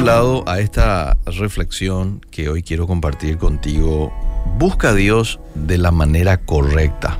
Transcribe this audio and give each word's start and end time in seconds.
titulado 0.00 0.48
a 0.48 0.60
esta 0.60 1.18
reflexión 1.26 2.22
que 2.30 2.48
hoy 2.48 2.62
quiero 2.62 2.86
compartir 2.86 3.36
contigo, 3.36 4.10
Busca 4.56 4.90
a 4.90 4.94
Dios 4.94 5.40
de 5.54 5.76
la 5.76 5.90
manera 5.90 6.38
correcta. 6.38 7.18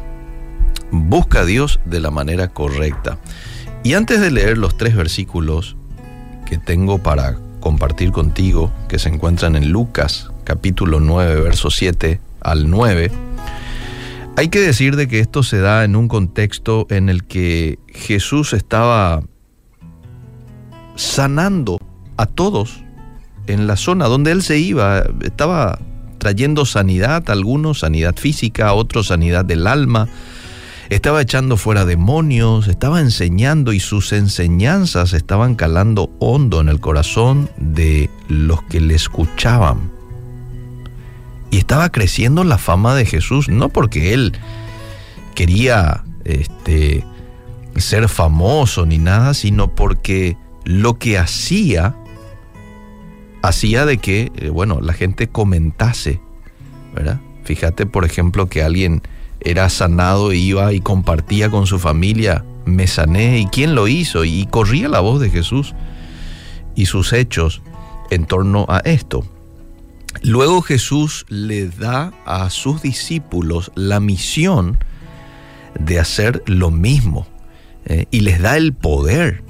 Busca 0.90 1.40
a 1.40 1.44
Dios 1.44 1.78
de 1.84 2.00
la 2.00 2.10
manera 2.10 2.48
correcta. 2.48 3.18
Y 3.84 3.92
antes 3.92 4.22
de 4.22 4.30
leer 4.30 4.56
los 4.56 4.78
tres 4.78 4.96
versículos 4.96 5.76
que 6.46 6.56
tengo 6.56 7.02
para 7.02 7.36
compartir 7.60 8.12
contigo, 8.12 8.72
que 8.88 8.98
se 8.98 9.10
encuentran 9.10 9.56
en 9.56 9.70
Lucas 9.72 10.30
capítulo 10.44 11.00
9, 11.00 11.38
verso 11.38 11.70
7 11.70 12.18
al 12.40 12.70
9, 12.70 13.10
hay 14.38 14.48
que 14.48 14.60
decir 14.60 14.96
de 14.96 15.06
que 15.06 15.20
esto 15.20 15.42
se 15.42 15.58
da 15.58 15.84
en 15.84 15.96
un 15.96 16.08
contexto 16.08 16.86
en 16.88 17.10
el 17.10 17.24
que 17.24 17.78
Jesús 17.88 18.54
estaba 18.54 19.22
sanando 20.96 21.78
a 22.20 22.26
todos 22.26 22.82
en 23.46 23.66
la 23.66 23.76
zona 23.76 24.06
donde 24.06 24.30
él 24.32 24.42
se 24.42 24.58
iba. 24.58 25.02
Estaba 25.22 25.78
trayendo 26.18 26.66
sanidad 26.66 27.24
a 27.28 27.32
algunos, 27.32 27.80
sanidad 27.80 28.14
física, 28.16 28.68
a 28.68 28.74
otros 28.74 29.08
sanidad 29.08 29.44
del 29.44 29.66
alma. 29.66 30.08
Estaba 30.90 31.22
echando 31.22 31.56
fuera 31.56 31.84
demonios, 31.84 32.68
estaba 32.68 33.00
enseñando 33.00 33.72
y 33.72 33.80
sus 33.80 34.12
enseñanzas 34.12 35.12
estaban 35.12 35.54
calando 35.54 36.10
hondo 36.18 36.60
en 36.60 36.68
el 36.68 36.80
corazón 36.80 37.48
de 37.56 38.10
los 38.28 38.62
que 38.64 38.80
le 38.80 38.94
escuchaban. 38.94 39.90
Y 41.50 41.58
estaba 41.58 41.90
creciendo 41.90 42.44
la 42.44 42.58
fama 42.58 42.94
de 42.94 43.06
Jesús, 43.06 43.48
no 43.48 43.68
porque 43.68 44.14
él 44.14 44.32
quería 45.34 46.04
este, 46.24 47.04
ser 47.76 48.08
famoso 48.08 48.84
ni 48.84 48.98
nada, 48.98 49.32
sino 49.32 49.74
porque 49.74 50.36
lo 50.64 50.98
que 50.98 51.18
hacía 51.18 51.94
hacía 53.42 53.86
de 53.86 53.98
que, 53.98 54.32
eh, 54.36 54.50
bueno, 54.50 54.80
la 54.80 54.92
gente 54.92 55.28
comentase, 55.28 56.20
¿verdad? 56.94 57.20
Fíjate, 57.44 57.86
por 57.86 58.04
ejemplo, 58.04 58.48
que 58.48 58.62
alguien 58.62 59.02
era 59.40 59.68
sanado 59.70 60.32
iba 60.32 60.72
y 60.72 60.80
compartía 60.80 61.50
con 61.50 61.66
su 61.66 61.78
familia, 61.78 62.44
me 62.66 62.86
sané, 62.86 63.40
¿y 63.40 63.46
quién 63.46 63.74
lo 63.74 63.88
hizo? 63.88 64.24
Y 64.24 64.46
corría 64.46 64.88
la 64.88 65.00
voz 65.00 65.20
de 65.20 65.30
Jesús 65.30 65.74
y 66.74 66.86
sus 66.86 67.12
hechos 67.12 67.62
en 68.10 68.26
torno 68.26 68.66
a 68.68 68.80
esto. 68.80 69.24
Luego 70.22 70.60
Jesús 70.60 71.24
le 71.28 71.68
da 71.68 72.12
a 72.26 72.50
sus 72.50 72.82
discípulos 72.82 73.72
la 73.74 74.00
misión 74.00 74.78
de 75.78 75.98
hacer 75.98 76.42
lo 76.46 76.70
mismo 76.70 77.26
eh, 77.86 78.06
y 78.10 78.20
les 78.20 78.40
da 78.40 78.56
el 78.56 78.74
poder 78.74 79.42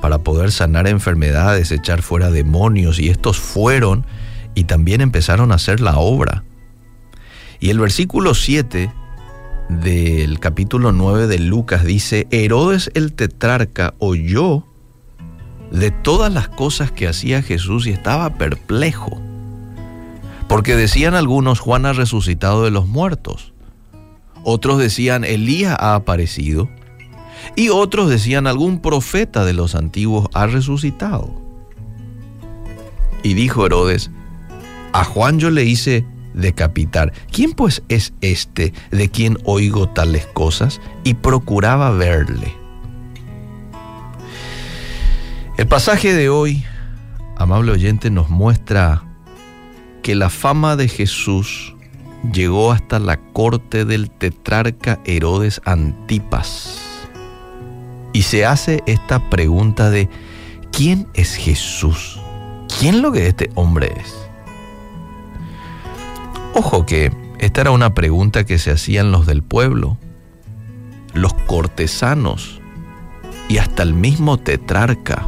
para 0.00 0.18
poder 0.18 0.50
sanar 0.52 0.86
enfermedades, 0.86 1.72
echar 1.72 2.02
fuera 2.02 2.30
demonios, 2.30 2.98
y 2.98 3.08
estos 3.08 3.38
fueron 3.38 4.06
y 4.54 4.64
también 4.64 5.00
empezaron 5.00 5.52
a 5.52 5.56
hacer 5.56 5.80
la 5.80 5.98
obra. 5.98 6.44
Y 7.60 7.70
el 7.70 7.78
versículo 7.78 8.34
7 8.34 8.90
del 9.68 10.40
capítulo 10.40 10.92
9 10.92 11.26
de 11.26 11.38
Lucas 11.38 11.84
dice, 11.84 12.26
Herodes 12.30 12.90
el 12.94 13.12
tetrarca 13.12 13.94
oyó 13.98 14.64
de 15.70 15.90
todas 15.90 16.32
las 16.32 16.48
cosas 16.48 16.90
que 16.90 17.06
hacía 17.06 17.42
Jesús 17.42 17.86
y 17.86 17.90
estaba 17.90 18.34
perplejo, 18.34 19.20
porque 20.48 20.74
decían 20.74 21.14
algunos, 21.14 21.60
Juan 21.60 21.86
ha 21.86 21.92
resucitado 21.92 22.64
de 22.64 22.72
los 22.72 22.88
muertos, 22.88 23.52
otros 24.42 24.78
decían, 24.78 25.22
Elías 25.22 25.76
ha 25.78 25.94
aparecido, 25.94 26.68
y 27.56 27.68
otros 27.68 28.08
decían, 28.08 28.46
algún 28.46 28.80
profeta 28.80 29.44
de 29.44 29.52
los 29.52 29.74
antiguos 29.74 30.28
ha 30.34 30.46
resucitado. 30.46 31.30
Y 33.22 33.34
dijo 33.34 33.66
Herodes, 33.66 34.10
a 34.92 35.04
Juan 35.04 35.38
yo 35.38 35.50
le 35.50 35.64
hice 35.64 36.06
decapitar. 36.34 37.12
¿Quién 37.30 37.52
pues 37.52 37.82
es 37.88 38.12
este 38.20 38.72
de 38.90 39.08
quien 39.08 39.38
oigo 39.44 39.88
tales 39.88 40.26
cosas? 40.26 40.80
Y 41.04 41.14
procuraba 41.14 41.90
verle. 41.90 42.54
El 45.58 45.66
pasaje 45.66 46.14
de 46.14 46.30
hoy, 46.30 46.64
amable 47.36 47.72
oyente, 47.72 48.10
nos 48.10 48.30
muestra 48.30 49.04
que 50.02 50.14
la 50.14 50.30
fama 50.30 50.76
de 50.76 50.88
Jesús 50.88 51.74
llegó 52.32 52.72
hasta 52.72 52.98
la 52.98 53.18
corte 53.18 53.84
del 53.84 54.10
tetrarca 54.10 55.00
Herodes 55.04 55.60
Antipas 55.66 56.89
y 58.12 58.22
se 58.22 58.44
hace 58.44 58.82
esta 58.86 59.30
pregunta 59.30 59.90
de 59.90 60.08
¿quién 60.72 61.06
es 61.14 61.34
Jesús? 61.36 62.20
¿Quién 62.78 63.02
lo 63.02 63.12
que 63.12 63.26
este 63.26 63.50
hombre 63.54 63.92
es? 64.00 64.16
Ojo 66.54 66.86
que 66.86 67.12
esta 67.38 67.62
era 67.62 67.70
una 67.70 67.94
pregunta 67.94 68.44
que 68.44 68.58
se 68.58 68.70
hacían 68.70 69.12
los 69.12 69.26
del 69.26 69.42
pueblo, 69.42 69.96
los 71.14 71.32
cortesanos 71.34 72.60
y 73.48 73.58
hasta 73.58 73.82
el 73.82 73.94
mismo 73.94 74.38
tetrarca, 74.38 75.26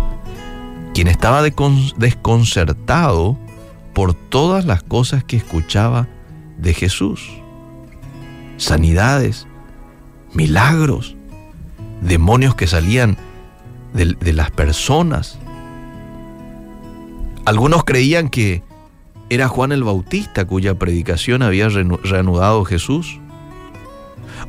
quien 0.94 1.08
estaba 1.08 1.42
desconcertado 1.42 3.38
por 3.94 4.14
todas 4.14 4.64
las 4.64 4.82
cosas 4.82 5.24
que 5.24 5.36
escuchaba 5.36 6.08
de 6.58 6.74
Jesús. 6.74 7.30
Sanidades, 8.56 9.46
milagros, 10.32 11.16
demonios 12.02 12.54
que 12.54 12.66
salían 12.66 13.16
de, 13.94 14.32
las 14.32 14.50
personas. 14.50 15.38
Algunos 17.44 17.84
creían 17.84 18.28
que 18.28 18.62
era 19.30 19.48
Juan 19.48 19.72
el 19.72 19.84
Bautista 19.84 20.44
cuya 20.44 20.74
predicación 20.74 21.42
había 21.42 21.68
reanudado 21.68 22.64
Jesús. 22.64 23.18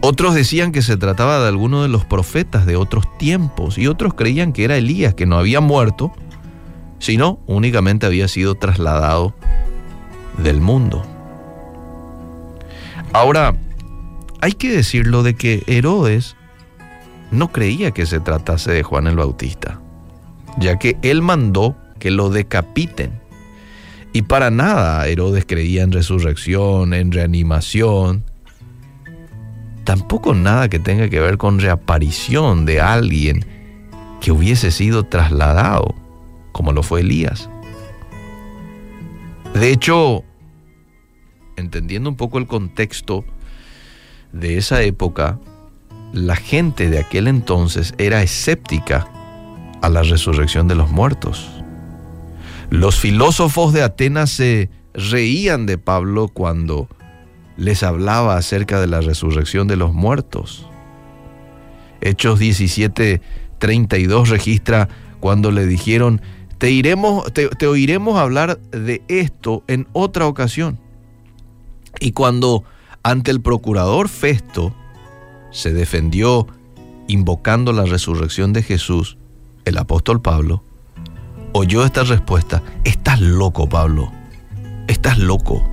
Otros 0.02 0.34
decían 0.34 0.72
que 0.72 0.82
se 0.82 0.98
trataba 0.98 1.40
de 1.40 1.48
alguno 1.48 1.84
de 1.84 1.88
los 1.88 2.04
profetas 2.04 2.66
de 2.66 2.76
otros 2.76 3.06
tiempos 3.18 3.78
y 3.78 3.88
otros 3.88 4.16
creían 4.16 4.52
que 4.52 4.66
era 4.66 4.76
Elías 4.76 5.14
que 5.14 5.26
no 5.26 5.38
había 5.38 5.62
muerto, 5.62 6.12
sino 7.00 7.40
únicamente 7.46 8.06
había 8.06 8.28
sido 8.28 8.56
trasladado 8.56 9.34
del 10.38 10.60
mundo. 10.60 11.04
Ahora, 13.14 13.56
hay 14.42 14.54
que 14.54 14.72
decirlo 14.72 15.22
de 15.22 15.36
que 15.36 15.64
Herodes 15.68 16.36
no 17.34 17.52
creía 17.52 17.92
que 17.92 18.06
se 18.06 18.20
tratase 18.20 18.72
de 18.72 18.84
Juan 18.84 19.08
el 19.08 19.16
Bautista, 19.16 19.82
ya 20.58 20.78
que 20.78 20.98
él 21.02 21.22
mandó 21.22 21.76
que 22.00 22.12
lo 22.12 22.30
decapiten. 22.30 23.12
Y 24.14 24.22
para 24.22 24.52
nada 24.52 25.08
Herodes 25.08 25.46
creía 25.46 25.82
en 25.82 25.92
resurrección, 25.92 26.94
en 26.94 27.12
reanimación, 27.12 28.24
tampoco 29.84 30.36
nada 30.36 30.70
que 30.70 30.78
tenga 30.78 31.10
que 31.10 31.20
ver 31.20 31.38
con 31.38 31.60
reaparición 31.60 32.66
de 32.66 32.80
alguien 32.80 33.46
que 34.22 34.32
hubiese 34.32 34.70
sido 34.70 35.04
trasladado, 35.04 35.96
como 36.52 36.72
lo 36.72 36.84
fue 36.84 37.02
Elías. 37.02 37.50
De 39.56 39.72
hecho, 39.72 40.24
entendiendo 41.56 42.10
un 42.10 42.16
poco 42.16 42.38
el 42.38 42.46
contexto 42.46 43.26
de 44.32 44.58
esa 44.58 44.84
época, 44.84 45.40
la 46.14 46.36
gente 46.36 46.90
de 46.90 47.00
aquel 47.00 47.28
entonces 47.28 47.96
era 47.98 48.22
escéptica 48.22 49.08
a 49.82 49.90
la 49.90 50.04
resurrección 50.04 50.68
de 50.68 50.76
los 50.76 50.92
muertos. 50.92 51.50
Los 52.70 53.00
filósofos 53.00 53.74
de 53.74 53.82
Atenas 53.82 54.30
se 54.30 54.70
reían 54.94 55.66
de 55.66 55.80
Pablo 55.80 56.28
cuando 56.28 56.88
les 57.58 57.84
hablaba 57.84 58.38
acerca 58.38 58.80
de 58.80 58.88
la 58.88 59.02
resurrección 59.02 59.68
de 59.68 59.76
los 59.76 59.94
muertos. 59.94 60.68
Hechos 62.00 62.40
17, 62.40 63.22
32 63.58 64.30
registra 64.30 64.90
cuando 65.20 65.52
le 65.52 65.66
dijeron, 65.66 66.22
te, 66.60 66.70
iremos, 66.70 67.32
te, 67.34 67.50
te 67.50 67.66
oiremos 67.66 68.20
hablar 68.20 68.60
de 68.72 69.02
esto 69.08 69.64
en 69.68 69.88
otra 69.94 70.28
ocasión. 70.28 70.80
Y 72.00 72.12
cuando 72.12 72.64
ante 73.02 73.32
el 73.32 73.42
procurador 73.42 74.10
Festo 74.10 74.76
se 75.54 75.72
defendió 75.72 76.48
invocando 77.08 77.72
la 77.72 77.86
resurrección 77.86 78.52
de 78.52 78.64
Jesús, 78.64 79.18
el 79.64 79.78
apóstol 79.78 80.22
Pablo, 80.22 80.64
oyó 81.54 81.86
esta 81.86 82.04
respuesta, 82.04 82.62
estás 82.84 83.22
loco 83.22 83.70
Pablo, 83.70 84.12
estás 84.88 85.18
loco. 85.20 85.64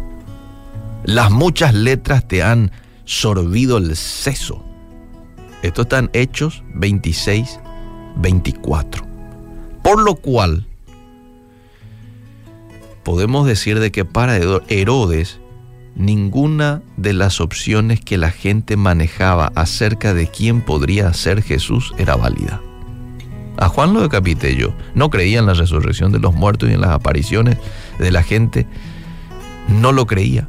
Las 1.03 1.31
muchas 1.31 1.75
letras 1.75 2.29
te 2.29 2.43
han 2.43 2.71
sorbido 3.05 3.79
el 3.79 3.97
seso. 3.97 4.63
Esto 5.63 5.83
está 5.83 5.99
en 5.99 6.11
Hechos 6.13 6.63
26, 6.75 7.59
24. 8.17 9.05
Por 9.83 10.03
lo 10.03 10.15
cual, 10.17 10.67
podemos 13.03 13.47
decir 13.47 13.81
de 13.81 13.91
que 13.91 14.05
para 14.05 14.37
Herodes 14.69 15.41
ninguna 15.95 16.83
de 16.97 17.13
las 17.13 17.41
opciones 17.41 18.01
que 18.01 18.19
la 18.19 18.31
gente 18.31 18.77
manejaba 18.77 19.53
acerca 19.55 20.15
de 20.15 20.29
quién 20.29 20.61
podría 20.61 21.13
ser 21.15 21.43
Jesús 21.43 21.93
era 21.99 22.17
válida. 22.17 22.61
A 23.57 23.69
Juan 23.69 23.93
lo 23.93 24.01
decapité 24.01 24.57
yo. 24.57 24.75
No 24.95 25.11
creía 25.11 25.39
en 25.39 25.47
la 25.47 25.55
resurrección 25.55 26.13
de 26.13 26.19
los 26.19 26.35
muertos 26.35 26.71
y 26.71 26.73
en 26.73 26.81
las 26.81 26.91
apariciones 26.91 27.59
de 27.99 28.11
la 28.11 28.23
gente. 28.23 28.67
No 29.69 29.93
lo 29.93 30.07
creía. 30.07 30.49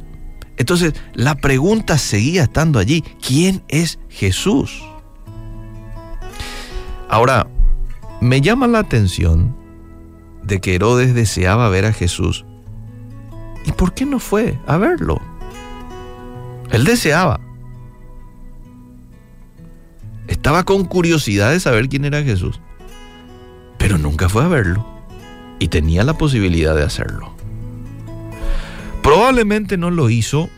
Entonces 0.56 0.94
la 1.12 1.34
pregunta 1.34 1.98
seguía 1.98 2.44
estando 2.44 2.78
allí. 2.78 3.04
¿Quién 3.26 3.62
es 3.68 3.98
Jesús? 4.08 4.82
Ahora, 7.08 7.46
me 8.22 8.40
llama 8.40 8.66
la 8.66 8.78
atención 8.78 9.54
de 10.42 10.60
que 10.60 10.74
Herodes 10.74 11.14
deseaba 11.14 11.68
ver 11.68 11.84
a 11.84 11.92
Jesús. 11.92 12.46
¿Y 13.66 13.72
por 13.72 13.92
qué 13.92 14.06
no 14.06 14.18
fue 14.18 14.58
a 14.66 14.78
verlo? 14.78 15.20
Él 16.72 16.84
deseaba. 16.84 17.38
Estaba 20.26 20.64
con 20.64 20.84
curiosidad 20.86 21.50
de 21.50 21.60
saber 21.60 21.88
quién 21.88 22.04
era 22.04 22.22
Jesús, 22.22 22.60
pero 23.78 23.98
nunca 23.98 24.28
fue 24.28 24.44
a 24.44 24.48
verlo 24.48 24.84
y 25.58 25.68
tenía 25.68 26.02
la 26.02 26.14
posibilidad 26.14 26.74
de 26.74 26.82
hacerlo. 26.82 27.34
Probablemente 29.02 29.76
no 29.76 29.90
lo 29.90 30.08
hizo 30.10 30.48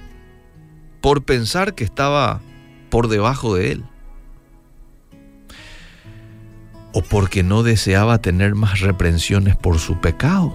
por 1.00 1.25
pensar 1.25 1.75
que 1.75 1.84
estaba 1.84 2.40
por 2.90 3.08
debajo 3.08 3.56
de 3.56 3.72
él 3.72 3.84
o 6.93 7.02
porque 7.02 7.43
no 7.43 7.64
deseaba 7.64 8.19
tener 8.19 8.55
más 8.55 8.81
reprensiones 8.81 9.56
por 9.56 9.81
su 9.81 10.00
pecado. 10.00 10.55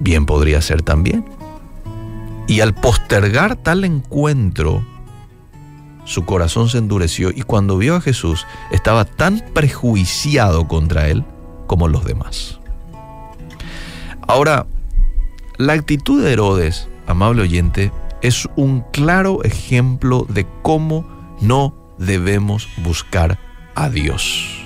Bien 0.00 0.26
podría 0.26 0.60
ser 0.60 0.82
también. 0.82 1.24
Y 2.48 2.60
al 2.60 2.74
postergar 2.74 3.56
tal 3.56 3.84
encuentro, 3.84 4.84
su 6.04 6.24
corazón 6.24 6.70
se 6.70 6.78
endureció 6.78 7.30
y 7.30 7.42
cuando 7.42 7.76
vio 7.76 7.94
a 7.94 8.00
Jesús 8.00 8.46
estaba 8.72 9.04
tan 9.04 9.44
prejuiciado 9.52 10.66
contra 10.66 11.08
él 11.08 11.24
como 11.66 11.86
los 11.86 12.06
demás. 12.06 12.58
Ahora, 14.26 14.66
la 15.58 15.74
actitud 15.74 16.24
de 16.24 16.32
Herodes, 16.32 16.88
amable 17.06 17.42
oyente, 17.42 17.92
es 18.22 18.48
un 18.56 18.80
claro 18.92 19.44
ejemplo 19.44 20.26
de 20.28 20.46
cómo 20.62 21.06
no 21.42 21.74
debemos 21.98 22.68
buscar 22.78 23.38
a 23.74 23.90
Dios. 23.90 24.64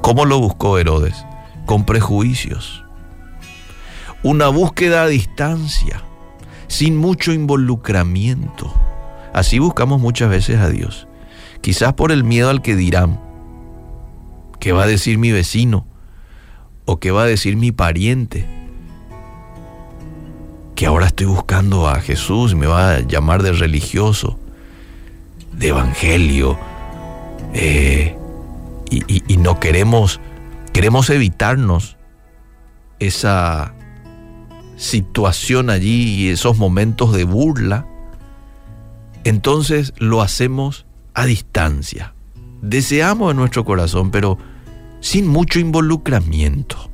¿Cómo 0.00 0.24
lo 0.24 0.40
buscó 0.40 0.78
Herodes? 0.78 1.24
Con 1.66 1.84
prejuicios. 1.84 2.82
Una 4.22 4.48
búsqueda 4.48 5.02
a 5.02 5.08
distancia, 5.08 6.02
sin 6.68 6.96
mucho 6.96 7.32
involucramiento. 7.32 8.72
Así 9.32 9.58
buscamos 9.58 10.00
muchas 10.00 10.30
veces 10.30 10.58
a 10.58 10.68
Dios. 10.68 11.08
Quizás 11.60 11.94
por 11.94 12.12
el 12.12 12.22
miedo 12.24 12.50
al 12.50 12.62
que 12.62 12.76
dirán, 12.76 13.20
qué 14.60 14.72
va 14.72 14.84
a 14.84 14.86
decir 14.86 15.18
mi 15.18 15.32
vecino 15.32 15.86
o 16.84 17.00
qué 17.00 17.10
va 17.10 17.22
a 17.22 17.26
decir 17.26 17.56
mi 17.56 17.72
pariente. 17.72 18.46
Que 20.76 20.86
ahora 20.86 21.06
estoy 21.06 21.26
buscando 21.26 21.88
a 21.88 22.00
Jesús, 22.00 22.54
me 22.54 22.66
va 22.66 22.94
a 22.94 23.00
llamar 23.00 23.42
de 23.42 23.52
religioso, 23.52 24.38
de 25.52 25.68
evangelio. 25.68 26.58
Eh, 27.54 28.16
y, 28.90 29.36
no 29.38 29.58
queremos, 29.58 30.20
queremos 30.72 31.10
evitarnos 31.10 31.96
esa 32.98 33.74
situación 34.82 35.70
allí 35.70 36.14
y 36.14 36.28
esos 36.28 36.58
momentos 36.58 37.12
de 37.12 37.24
burla, 37.24 37.86
entonces 39.24 39.94
lo 39.98 40.22
hacemos 40.22 40.86
a 41.14 41.24
distancia. 41.26 42.14
Deseamos 42.60 43.30
en 43.30 43.36
nuestro 43.36 43.64
corazón, 43.64 44.10
pero 44.10 44.38
sin 45.00 45.26
mucho 45.26 45.60
involucramiento. 45.60 46.90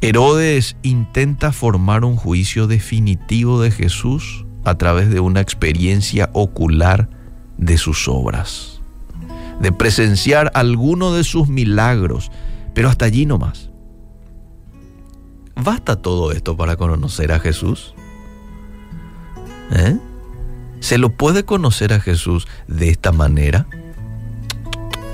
Herodes 0.00 0.76
intenta 0.82 1.52
formar 1.52 2.04
un 2.04 2.16
juicio 2.16 2.66
definitivo 2.66 3.60
de 3.60 3.70
Jesús 3.70 4.44
a 4.64 4.76
través 4.76 5.10
de 5.10 5.20
una 5.20 5.40
experiencia 5.40 6.30
ocular 6.32 7.08
de 7.58 7.78
sus 7.78 8.08
obras 8.08 8.82
de 9.62 9.70
presenciar 9.72 10.50
alguno 10.54 11.12
de 11.12 11.24
sus 11.24 11.48
milagros, 11.48 12.30
pero 12.74 12.88
hasta 12.88 13.04
allí 13.04 13.26
no 13.26 13.38
más. 13.38 13.70
¿Basta 15.62 15.96
todo 15.96 16.32
esto 16.32 16.56
para 16.56 16.76
conocer 16.76 17.32
a 17.32 17.38
Jesús? 17.38 17.94
¿Eh? 19.70 19.96
¿Se 20.80 20.98
lo 20.98 21.10
puede 21.10 21.44
conocer 21.44 21.92
a 21.92 22.00
Jesús 22.00 22.48
de 22.66 22.88
esta 22.88 23.12
manera? 23.12 23.66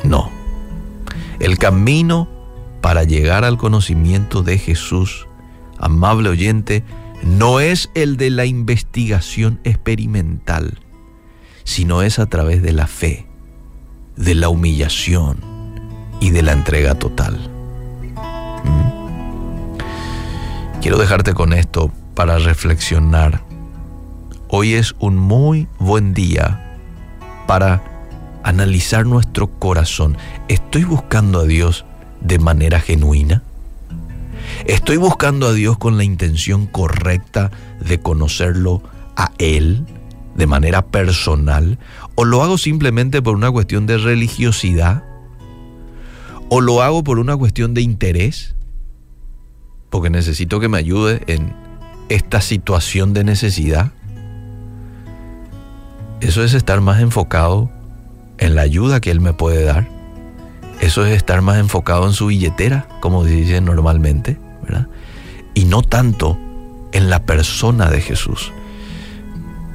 No. 0.04 0.30
El 1.40 1.58
camino 1.58 2.28
para 2.80 3.04
llegar 3.04 3.44
al 3.44 3.58
conocimiento 3.58 4.42
de 4.42 4.58
Jesús, 4.58 5.26
amable 5.78 6.30
oyente, 6.30 6.84
no 7.22 7.60
es 7.60 7.90
el 7.94 8.16
de 8.16 8.30
la 8.30 8.46
investigación 8.46 9.60
experimental, 9.64 10.78
sino 11.64 12.02
es 12.02 12.18
a 12.18 12.26
través 12.26 12.62
de 12.62 12.72
la 12.72 12.86
fe 12.86 13.28
de 14.18 14.34
la 14.34 14.48
humillación 14.48 15.38
y 16.20 16.30
de 16.30 16.42
la 16.42 16.52
entrega 16.52 16.96
total. 16.96 17.57
Quiero 20.88 21.02
dejarte 21.02 21.34
con 21.34 21.52
esto 21.52 21.92
para 22.14 22.38
reflexionar. 22.38 23.42
Hoy 24.48 24.72
es 24.72 24.94
un 24.98 25.18
muy 25.18 25.68
buen 25.78 26.14
día 26.14 26.78
para 27.46 27.82
analizar 28.42 29.04
nuestro 29.04 29.48
corazón. 29.48 30.16
¿Estoy 30.48 30.84
buscando 30.84 31.40
a 31.40 31.44
Dios 31.44 31.84
de 32.22 32.38
manera 32.38 32.80
genuina? 32.80 33.42
¿Estoy 34.64 34.96
buscando 34.96 35.48
a 35.48 35.52
Dios 35.52 35.76
con 35.76 35.98
la 35.98 36.04
intención 36.04 36.64
correcta 36.64 37.50
de 37.80 38.00
conocerlo 38.00 38.82
a 39.14 39.32
Él? 39.36 39.84
de 40.36 40.46
manera 40.46 40.86
personal? 40.86 41.78
¿O 42.14 42.24
lo 42.24 42.42
hago 42.42 42.56
simplemente 42.56 43.20
por 43.20 43.36
una 43.36 43.50
cuestión 43.50 43.84
de 43.84 43.98
religiosidad? 43.98 45.04
¿O 46.48 46.62
lo 46.62 46.80
hago 46.80 47.04
por 47.04 47.18
una 47.18 47.36
cuestión 47.36 47.74
de 47.74 47.82
interés? 47.82 48.54
Porque 49.90 50.10
necesito 50.10 50.60
que 50.60 50.68
me 50.68 50.78
ayude 50.78 51.22
en 51.26 51.52
esta 52.08 52.40
situación 52.40 53.12
de 53.12 53.24
necesidad. 53.24 53.92
Eso 56.20 56.42
es 56.42 56.54
estar 56.54 56.80
más 56.80 57.00
enfocado 57.00 57.70
en 58.38 58.54
la 58.54 58.62
ayuda 58.62 59.00
que 59.00 59.10
Él 59.10 59.20
me 59.20 59.32
puede 59.32 59.64
dar. 59.64 59.88
Eso 60.80 61.04
es 61.04 61.16
estar 61.16 61.42
más 61.42 61.58
enfocado 61.58 62.06
en 62.06 62.12
su 62.12 62.26
billetera, 62.26 62.86
como 63.00 63.24
dice 63.24 63.60
normalmente, 63.60 64.38
¿verdad? 64.62 64.86
Y 65.54 65.64
no 65.64 65.82
tanto 65.82 66.38
en 66.92 67.10
la 67.10 67.24
persona 67.24 67.90
de 67.90 68.00
Jesús. 68.00 68.52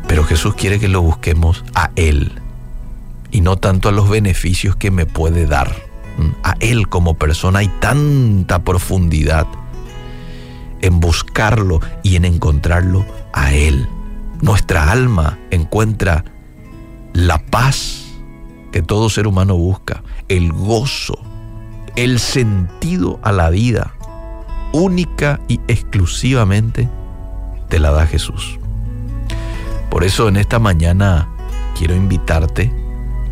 Pero 0.08 0.24
Jesús 0.24 0.56
quiere 0.56 0.80
que 0.80 0.88
lo 0.88 1.02
busquemos 1.02 1.64
a 1.76 1.92
Él 1.96 2.32
y 3.32 3.42
no 3.42 3.58
tanto 3.58 3.90
a 3.90 3.92
los 3.92 4.10
beneficios 4.10 4.76
que 4.76 4.92
me 4.92 5.06
puede 5.06 5.46
dar. 5.46 5.76
A 6.44 6.56
Él 6.60 6.88
como 6.88 7.16
persona 7.16 7.60
hay 7.60 7.68
tanta 7.80 8.64
profundidad 8.64 9.48
en 10.84 11.00
buscarlo 11.00 11.80
y 12.04 12.18
en 12.18 12.26
encontrarlo 12.26 13.06
a 13.32 13.54
Él. 13.54 13.88
Nuestra 14.42 14.92
alma 14.92 15.40
encuentra 15.50 16.26
la 17.14 17.40
paz 17.40 18.04
que 18.74 18.82
todo 18.82 19.10
ser 19.10 19.26
humano 19.26 19.56
busca, 19.56 20.04
el 20.28 20.52
gozo, 20.52 21.18
el 21.96 22.20
sentido 22.20 23.18
a 23.24 23.32
la 23.32 23.50
vida, 23.50 23.94
única 24.74 25.40
y 25.48 25.62
exclusivamente 25.70 26.90
te 27.70 27.80
la 27.80 27.92
da 27.92 28.06
Jesús. 28.06 28.60
Por 29.90 30.04
eso 30.04 30.28
en 30.28 30.36
esta 30.36 30.60
mañana 30.60 31.30
quiero 31.78 31.96
invitarte 31.96 32.74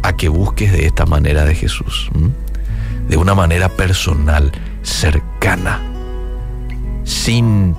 a 0.03 0.15
que 0.15 0.29
busques 0.29 0.71
de 0.71 0.85
esta 0.85 1.05
manera 1.05 1.43
de 1.43 1.55
Jesús, 1.55 2.09
de 3.09 3.17
una 3.17 3.35
manera 3.35 3.67
personal, 3.67 4.53
cercana, 4.83 5.90
sin 7.11 7.75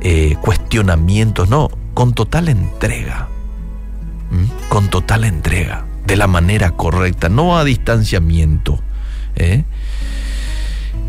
eh, 0.00 0.36
cuestionamientos, 0.40 1.48
no, 1.48 1.68
con 1.94 2.12
total 2.12 2.48
entrega, 2.48 3.28
con 4.68 4.88
total 4.88 5.24
entrega, 5.24 5.86
de 6.06 6.16
la 6.16 6.26
manera 6.26 6.72
correcta, 6.72 7.28
no 7.28 7.58
a 7.58 7.64
distanciamiento, 7.64 8.80
¿eh? 9.34 9.64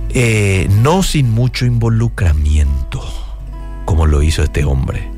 Eh, 0.10 0.68
no 0.82 1.04
sin 1.04 1.32
mucho 1.32 1.66
involucramiento, 1.66 3.04
como 3.86 4.06
lo 4.06 4.24
hizo 4.24 4.42
este 4.42 4.64
hombre 4.64 5.18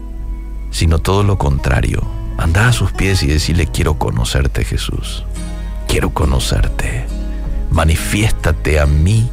sino 0.72 1.00
todo 1.00 1.24
lo 1.24 1.38
contrario. 1.38 2.02
Anda 2.38 2.68
a 2.68 2.74
sus 2.74 2.92
pies 2.92 3.24
y 3.24 3.28
decirle, 3.28 3.68
quiero 3.68 3.98
conocerte 3.98 4.64
Jesús, 4.64 5.26
quiero 5.88 6.12
conocerte. 6.12 7.06
Manifiéstate 7.72 8.80
a 8.80 8.86
mí 8.86 9.30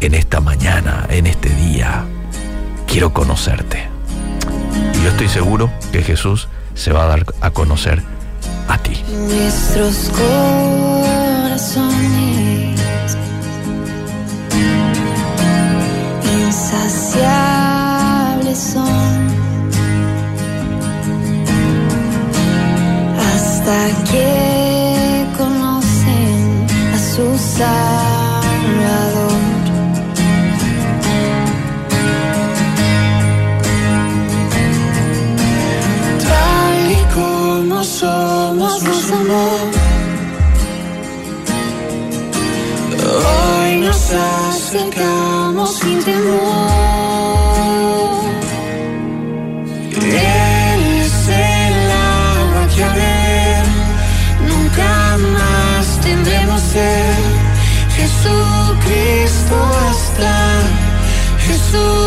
en 0.00 0.14
esta 0.14 0.40
mañana, 0.40 1.06
en 1.08 1.26
este 1.26 1.50
día 1.50 2.04
quiero 2.92 3.12
conocerte. 3.14 3.88
Y 4.94 5.02
yo 5.02 5.08
estoy 5.08 5.28
seguro 5.28 5.72
que 5.92 6.02
Jesús 6.02 6.48
se 6.74 6.92
va 6.92 7.04
a 7.04 7.06
dar 7.06 7.24
a 7.40 7.50
conocer 7.50 8.02
a 8.68 8.76
ti. 8.76 9.02
Nuestros 9.10 10.10
corazones 10.10 11.72
insaciables 16.46 17.78
son 18.58 19.32
hasta 23.18 23.88
que 24.10 25.26
conocen 25.38 26.66
a 26.94 26.98
sus 26.98 27.40
acercamos 44.74 45.74
sin 45.80 46.02
temor. 46.02 46.32
Él 50.00 50.82
es 51.00 51.28
el 51.28 51.90
agua 51.90 52.66
que 52.74 52.82
a 52.82 53.64
nunca 54.48 55.18
más 55.18 56.00
tendremos 56.00 56.60
ser. 56.60 57.14
Jesucristo 57.96 59.56
basta, 59.74 60.62
Jesucristo. 61.46 62.01